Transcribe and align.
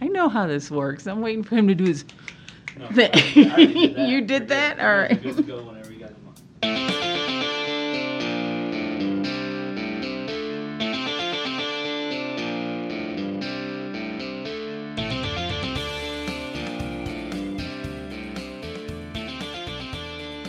I 0.00 0.06
know 0.06 0.28
how 0.28 0.46
this 0.46 0.70
works. 0.70 1.06
I'm 1.06 1.20
waiting 1.20 1.42
for 1.42 1.56
him 1.56 1.68
to 1.68 1.74
do 1.74 1.84
his. 1.84 2.04
No, 2.78 2.88
Th- 2.88 3.10
I 3.14 3.50
already- 3.50 3.96
I 3.96 3.98
already 3.98 3.98
did 3.98 3.98
that. 3.98 4.08
You 4.08 4.20
did 4.20 4.30
We're 4.30 4.38
good. 4.38 4.48
that? 4.48 4.76
You 4.78 4.84
All 4.84 4.86
guys 4.86 5.10
are. 5.10 5.14
Good 5.14 5.36
to 5.36 5.42
go 5.42 5.62
whenever 5.64 5.92
you 5.92 5.98
guys 6.00 6.14
want. 6.24 7.38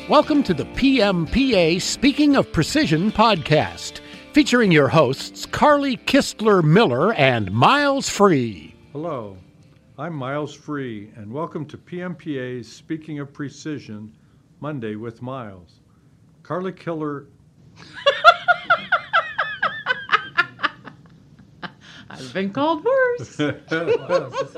Welcome 0.09 0.41
to 0.43 0.54
the 0.55 0.66
PMPA 0.66 1.79
Speaking 1.81 2.36
of 2.36 2.52
Precision 2.52 3.11
podcast, 3.11 4.00
featuring 4.34 4.71
your 4.71 4.88
hosts 4.88 5.45
Carly 5.45 5.97
Kistler 5.97 6.63
Miller 6.63 7.13
and 7.13 7.52
Miles 7.52 8.09
Free. 8.09 8.68
Hello, 8.92 9.38
I'm 10.00 10.16
Miles 10.16 10.56
Free, 10.56 11.11
and 11.16 11.32
welcome 11.32 11.64
to 11.68 11.78
PMPA's 11.78 12.68
Speaking 12.68 13.20
of 13.20 13.32
Precision 13.32 14.11
Monday 14.61 14.96
with 14.96 15.21
Miles. 15.21 15.82
Carly 16.42 16.71
Killer, 16.71 17.28
I've 22.10 22.33
been 22.33 22.50
called 22.50 22.83
worse. 22.83 23.36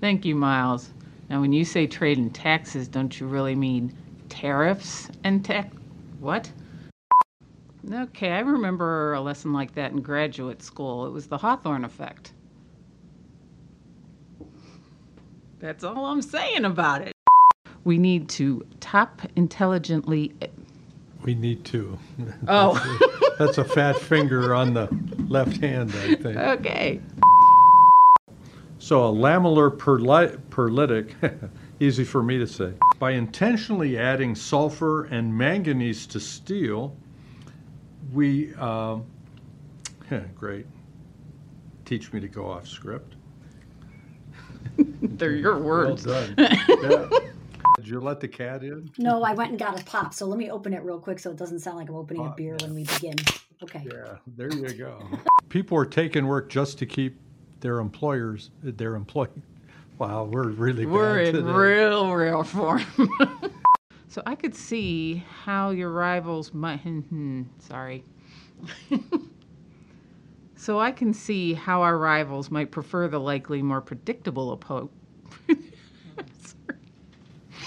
Thank 0.00 0.24
you, 0.24 0.34
Miles. 0.34 0.88
Now, 1.28 1.42
when 1.42 1.52
you 1.52 1.66
say 1.66 1.86
trade 1.86 2.16
and 2.16 2.34
taxes, 2.34 2.88
don't 2.88 3.20
you 3.20 3.26
really 3.26 3.54
mean 3.54 3.94
tariffs 4.30 5.10
and 5.24 5.44
tax? 5.44 5.76
What? 6.20 6.50
Okay, 7.92 8.30
I 8.30 8.40
remember 8.40 9.12
a 9.12 9.20
lesson 9.20 9.52
like 9.52 9.74
that 9.74 9.92
in 9.92 10.00
graduate 10.00 10.62
school. 10.62 11.06
It 11.06 11.10
was 11.10 11.26
the 11.26 11.36
Hawthorne 11.36 11.84
effect. 11.84 12.32
That's 15.64 15.82
all 15.82 16.04
I'm 16.04 16.20
saying 16.20 16.66
about 16.66 17.00
it. 17.00 17.14
We 17.84 17.96
need 17.96 18.28
to 18.30 18.66
top 18.80 19.22
intelligently. 19.34 20.34
we 21.22 21.34
need 21.34 21.64
to. 21.64 21.98
Oh, 22.48 22.76
That's 23.38 23.56
a 23.56 23.64
fat 23.64 23.98
finger 23.98 24.54
on 24.54 24.74
the 24.74 24.88
left 25.26 25.56
hand, 25.56 25.90
I 26.02 26.16
think. 26.16 26.36
okay. 26.36 27.00
So, 28.78 29.06
a 29.06 29.10
lamellar 29.10 29.74
perli- 29.74 30.36
perlitic, 30.50 31.14
easy 31.80 32.04
for 32.04 32.22
me 32.22 32.36
to 32.36 32.46
say, 32.46 32.74
by 32.98 33.12
intentionally 33.12 33.96
adding 33.96 34.34
sulfur 34.34 35.04
and 35.04 35.34
manganese 35.34 36.04
to 36.08 36.20
steel, 36.20 36.94
we, 38.12 38.54
um, 38.56 39.06
great, 40.38 40.66
teach 41.86 42.12
me 42.12 42.20
to 42.20 42.28
go 42.28 42.50
off 42.50 42.68
script. 42.68 43.14
They're 45.18 45.32
your 45.32 45.58
words. 45.58 46.06
Well 46.06 46.26
done. 46.34 46.58
Yeah. 46.82 47.08
Did 47.76 47.88
you 47.88 48.00
let 48.00 48.20
the 48.20 48.28
cat 48.28 48.62
in? 48.62 48.90
No, 48.98 49.22
I 49.22 49.34
went 49.34 49.50
and 49.50 49.58
got 49.58 49.80
a 49.80 49.84
pop, 49.84 50.14
so 50.14 50.26
let 50.26 50.38
me 50.38 50.50
open 50.50 50.72
it 50.72 50.82
real 50.84 50.98
quick 50.98 51.18
so 51.18 51.30
it 51.30 51.36
doesn't 51.36 51.58
sound 51.58 51.76
like 51.76 51.88
I'm 51.88 51.96
opening 51.96 52.24
a 52.24 52.30
beer 52.30 52.56
yeah. 52.58 52.66
when 52.66 52.74
we 52.74 52.84
begin. 52.84 53.16
Okay. 53.62 53.84
Yeah, 53.84 54.16
there 54.36 54.52
you 54.52 54.72
go. 54.74 55.02
People 55.48 55.76
are 55.78 55.84
taking 55.84 56.26
work 56.26 56.48
just 56.48 56.78
to 56.78 56.86
keep 56.86 57.18
their 57.60 57.80
employers, 57.80 58.50
their 58.62 58.94
employee. 58.94 59.42
Wow, 59.98 60.24
we're 60.24 60.48
really 60.50 60.86
We're 60.86 61.16
bad 61.16 61.34
in 61.34 61.44
today. 61.44 61.56
real, 61.56 62.12
real 62.12 62.42
form. 62.42 62.84
so 64.08 64.22
I 64.26 64.34
could 64.34 64.54
see 64.54 65.24
how 65.42 65.70
your 65.70 65.90
rivals 65.90 66.52
might. 66.52 66.80
Hmm, 66.80 67.00
hmm, 67.00 67.42
sorry. 67.58 68.04
so 70.56 70.78
I 70.78 70.90
can 70.90 71.12
see 71.12 71.54
how 71.54 71.82
our 71.82 71.98
rivals 71.98 72.50
might 72.50 72.70
prefer 72.70 73.08
the 73.08 73.20
likely 73.20 73.62
more 73.62 73.80
predictable 73.80 74.52
opponent. 74.52 74.90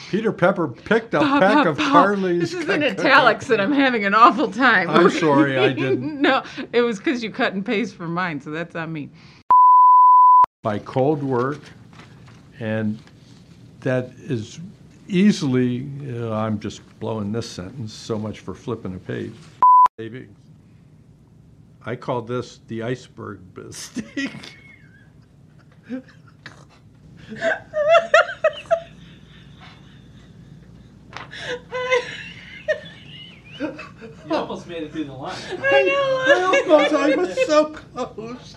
Peter 0.09 0.31
Pepper 0.31 0.69
picked 0.69 1.13
a 1.13 1.19
peck 1.19 1.65
of 1.65 1.77
Carly's. 1.77 2.51
This 2.51 2.63
is 2.63 2.69
in 2.69 2.81
italics, 2.81 3.49
and 3.49 3.61
I'm 3.61 3.73
having 3.73 4.05
an 4.05 4.13
awful 4.13 4.49
time. 4.49 4.89
I'm 4.89 5.09
sorry, 5.09 5.57
I 5.57 5.73
didn't. 5.73 6.21
no, 6.21 6.43
it 6.71 6.81
was 6.81 6.97
because 6.97 7.21
you 7.21 7.29
cut 7.29 7.53
and 7.53 7.65
paste 7.65 7.95
for 7.95 8.07
mine, 8.07 8.39
so 8.39 8.49
that's 8.51 8.73
on 8.75 8.93
me. 8.93 9.09
by 10.63 10.79
cold 10.79 11.21
work, 11.21 11.59
and 12.59 12.97
that 13.81 14.11
is 14.17 14.61
easily. 15.09 15.89
Uh, 16.09 16.31
I'm 16.33 16.57
just 16.59 16.81
blowing 17.01 17.33
this 17.33 17.49
sentence. 17.49 17.91
So 17.91 18.17
much 18.17 18.39
for 18.39 18.53
flipping 18.53 18.95
a 18.95 18.99
page. 18.99 19.33
Savings. 19.99 20.33
I 21.85 21.95
call 21.97 22.21
this 22.21 22.61
the 22.67 22.81
iceberg 22.83 23.39
mistake. 23.57 24.57
You 27.29 27.35
almost 34.31 34.67
made 34.67 34.83
it 34.83 34.91
through 34.91 35.05
the 35.05 35.13
line. 35.13 35.35
I 35.59 35.83
know. 35.83 36.23
I 36.27 36.61
almost, 36.67 36.93
I 36.93 37.15
was 37.15 37.45
so 37.45 37.65
close. 37.71 38.55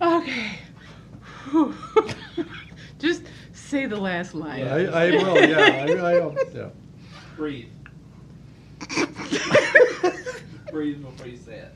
Okay. 0.00 0.58
Just 2.98 3.22
say 3.52 3.86
the 3.86 3.96
last 3.96 4.34
line. 4.34 4.60
Yeah. 4.60 4.74
I, 4.74 5.06
I 5.06 5.10
will, 5.10 5.36
yeah, 5.48 5.58
I, 5.58 5.84
I, 5.92 6.34
yeah. 6.52 6.68
Breathe. 7.36 7.68
Breathe 10.70 11.02
before 11.02 11.26
you 11.26 11.36
say 11.36 11.68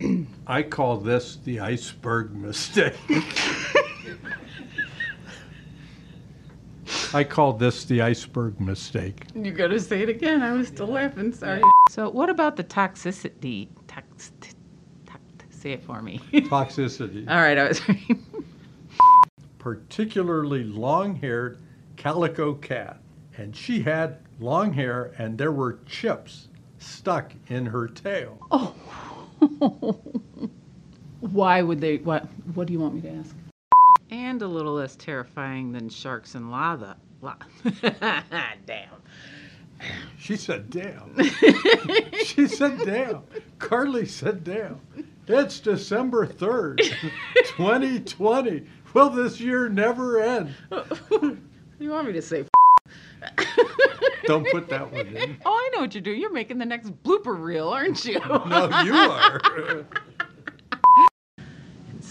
it. 0.00 0.26
I 0.46 0.62
call 0.62 0.98
this 0.98 1.36
the 1.36 1.60
iceberg 1.60 2.34
mistake. 2.34 2.94
I 7.14 7.22
call 7.22 7.52
this 7.52 7.84
the 7.84 8.02
iceberg 8.02 8.60
mistake. 8.60 9.26
You 9.36 9.52
gotta 9.52 9.78
say 9.78 10.02
it 10.02 10.08
again. 10.08 10.42
I 10.42 10.52
was 10.52 10.66
still 10.66 10.88
laughing. 10.88 11.32
Sorry. 11.32 11.62
So, 11.88 12.10
what 12.10 12.28
about 12.28 12.56
the 12.56 12.64
toxicity? 12.64 13.68
Tox, 13.86 14.32
tox, 15.06 15.20
say 15.50 15.72
it 15.72 15.84
for 15.84 16.02
me. 16.02 16.18
Toxicity. 16.32 17.28
All 17.30 17.36
right, 17.36 17.56
I 17.56 17.68
was. 17.68 17.80
particularly 19.58 20.64
long 20.64 21.14
haired 21.14 21.58
calico 21.96 22.52
cat. 22.54 23.00
And 23.36 23.54
she 23.54 23.80
had 23.82 24.18
long 24.40 24.72
hair, 24.72 25.12
and 25.16 25.38
there 25.38 25.52
were 25.52 25.78
chips 25.86 26.48
stuck 26.78 27.32
in 27.46 27.66
her 27.66 27.86
tail. 27.86 28.38
oh. 28.50 28.74
Why 31.20 31.62
would 31.62 31.80
they? 31.80 31.98
What? 31.98 32.26
What 32.54 32.66
do 32.66 32.72
you 32.72 32.80
want 32.80 32.96
me 32.96 33.00
to 33.02 33.10
ask? 33.10 33.36
And 34.10 34.42
a 34.42 34.46
little 34.46 34.74
less 34.74 34.96
terrifying 34.96 35.72
than 35.72 35.88
sharks 35.88 36.34
and 36.34 36.50
lava. 36.50 36.96
La- 37.22 37.36
Damn. 38.66 38.88
She 40.18 40.36
said, 40.36 40.70
damn. 40.70 41.14
she 42.24 42.46
said, 42.46 42.78
damn. 42.84 43.22
Carly 43.58 44.06
said, 44.06 44.44
damn. 44.44 44.80
It's 45.26 45.58
December 45.60 46.26
3rd, 46.26 46.78
2020. 47.56 48.66
Will 48.94 49.10
this 49.10 49.40
year 49.40 49.68
never 49.68 50.20
end? 50.20 50.54
you 51.78 51.90
want 51.90 52.06
me 52.06 52.12
to 52.12 52.22
say? 52.22 52.44
Don't 54.26 54.46
put 54.50 54.68
that 54.68 54.90
one 54.92 55.06
in. 55.08 55.36
Oh, 55.44 55.52
I 55.52 55.70
know 55.74 55.80
what 55.82 55.94
you're 55.94 56.02
doing. 56.02 56.20
You're 56.20 56.32
making 56.32 56.58
the 56.58 56.66
next 56.66 56.90
blooper 57.02 57.38
reel, 57.38 57.68
aren't 57.68 58.04
you? 58.04 58.20
No, 58.20 58.82
you 58.82 58.94
are. 58.94 59.40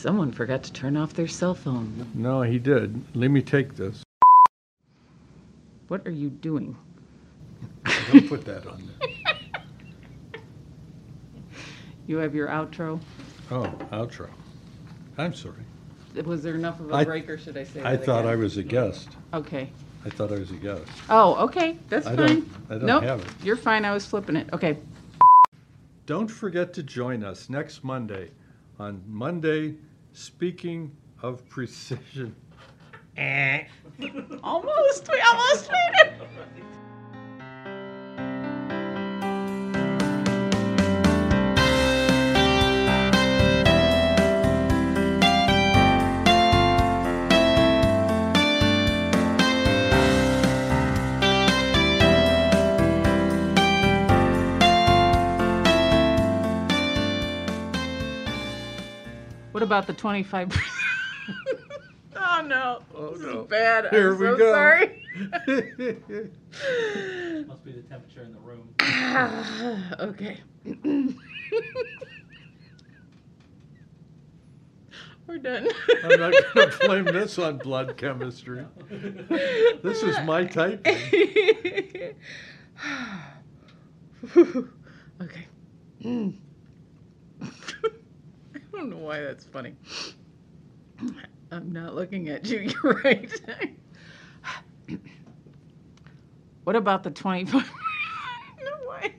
Someone 0.03 0.33
forgot 0.33 0.63
to 0.63 0.73
turn 0.73 0.97
off 0.97 1.13
their 1.13 1.29
cell 1.29 1.55
phone. 1.55 2.05
No, 2.13 2.41
he 2.41 2.59
did. 2.59 3.01
Let 3.15 3.31
me 3.31 3.41
take 3.41 3.77
this. 3.77 4.03
What 5.87 6.05
are 6.05 6.11
you 6.11 6.29
doing? 6.29 6.75
Don't 8.11 8.27
put 8.27 8.43
that 8.43 8.67
on 8.67 8.83
there. 8.99 9.09
You 12.05 12.17
have 12.17 12.35
your 12.35 12.49
outro. 12.49 12.99
Oh, 13.49 13.63
outro. 13.93 14.29
I'm 15.17 15.33
sorry. 15.33 15.63
Was 16.25 16.43
there 16.43 16.55
enough 16.55 16.81
of 16.81 16.91
a 16.91 17.05
break, 17.05 17.29
or 17.29 17.37
should 17.37 17.55
I 17.55 17.63
say? 17.63 17.81
I 17.81 17.95
that 17.95 18.05
thought 18.05 18.25
I 18.25 18.31
again? 18.31 18.39
was 18.39 18.57
a 18.57 18.63
guest. 18.63 19.07
Okay. 19.33 19.69
I 20.05 20.09
thought 20.09 20.33
I 20.33 20.35
was 20.35 20.51
a 20.51 20.55
guest. 20.55 20.83
Oh, 21.09 21.35
okay. 21.45 21.77
That's 21.87 22.05
I 22.05 22.15
fine. 22.17 22.27
don't- 22.27 22.49
I 22.69 22.73
don't 22.73 22.85
nope, 22.87 23.03
have 23.03 23.21
it. 23.21 23.27
You're 23.41 23.55
fine. 23.55 23.85
I 23.85 23.93
was 23.93 24.05
flipping 24.05 24.35
it. 24.35 24.49
Okay. 24.51 24.79
Don't 26.05 26.27
forget 26.27 26.73
to 26.73 26.83
join 26.83 27.23
us 27.23 27.49
next 27.49 27.85
Monday 27.85 28.31
on 28.77 29.01
Monday 29.07 29.75
Speaking 30.13 30.95
of 31.23 31.47
Precision. 31.49 32.35
Eh. 33.17 33.63
Almost. 34.43 35.09
We 35.11 35.21
almost 35.21 35.71
made 35.71 35.92
What 59.53 59.61
about 59.61 59.85
the 59.85 59.93
25? 59.93 60.51
oh 62.15 62.43
no. 62.47 62.79
Oh, 62.95 63.11
this 63.11 63.21
no. 63.21 63.41
is 63.41 63.47
bad. 63.47 63.87
Here 63.91 64.11
I'm 64.13 64.19
we 64.19 64.25
so 64.25 64.35
go. 64.35 64.51
sorry. 64.51 65.05
Must 67.47 67.63
be 67.63 67.73
the 67.73 67.83
temperature 67.87 68.23
in 68.23 68.33
the 68.33 68.39
room. 68.39 68.73
okay. 69.99 70.39
We're 75.27 75.37
done. 75.37 75.69
I'm 76.03 76.19
not 76.19 76.33
going 76.55 76.71
to 76.71 76.77
blame 76.81 77.05
this 77.05 77.37
on 77.37 77.59
blood 77.59 77.95
chemistry. 77.95 78.65
This 78.89 80.01
is 80.01 80.17
my 80.25 80.45
typing. 80.45 80.95
okay. 85.21 85.47
Mm. 86.03 86.37
I 88.73 88.77
don't 88.77 88.89
know 88.89 88.97
why 88.97 89.21
that's 89.21 89.45
funny. 89.45 89.75
I'm 91.51 91.71
not 91.71 91.95
looking 91.95 92.29
at 92.29 92.45
you. 92.47 92.59
You're 92.83 93.01
right. 93.03 93.31
what 96.63 96.75
about 96.75 97.03
the 97.03 97.11
25? 97.11 97.71
no 98.63 98.89
way. 98.89 99.15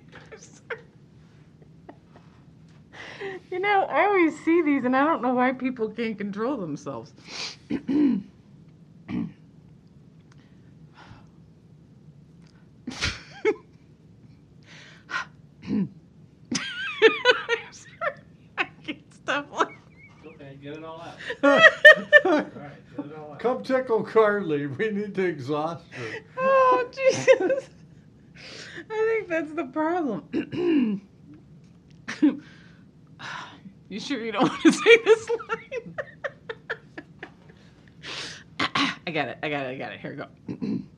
You 3.50 3.60
know, 3.60 3.84
I 3.88 4.04
always 4.06 4.38
see 4.44 4.62
these 4.62 4.84
and 4.84 4.96
I 4.96 5.04
don't 5.04 5.22
know 5.22 5.34
why 5.34 5.52
people 5.52 5.88
can't 5.90 6.18
control 6.18 6.56
themselves. 6.56 7.12
I'm 7.70 8.24
sorry. 17.70 18.14
I 18.58 18.64
can't 18.84 19.14
stop 19.14 19.52
laughing. 19.52 19.76
Okay, 20.26 20.53
get 20.64 20.78
it 20.78 20.84
all 20.84 21.00
out. 21.00 21.18
All 21.44 21.50
right, 22.32 22.52
get 22.96 23.06
it 23.06 23.14
all 23.14 23.32
out. 23.32 23.38
Come 23.38 23.62
tickle 23.62 24.02
Carly. 24.02 24.66
We 24.66 24.90
need 24.90 25.14
to 25.14 25.22
exhaust 25.22 25.84
her. 25.92 26.14
Oh, 26.38 26.88
Jesus. 26.90 27.68
I 28.90 29.18
think 29.18 29.28
that's 29.28 29.52
the 29.52 29.66
problem. 29.66 30.24
you 33.90 34.00
sure 34.00 34.24
you 34.24 34.32
don't 34.32 34.48
want 34.48 34.62
to 34.62 34.72
say 34.72 34.96
this 35.04 35.28
line? 35.28 35.96
I 39.06 39.10
got 39.10 39.28
it. 39.28 39.38
I 39.42 39.50
got 39.50 39.66
it. 39.66 39.68
I 39.68 39.76
got 39.76 39.92
it. 39.92 40.00
Here 40.00 40.10
we 40.48 40.56
go. 40.56 40.78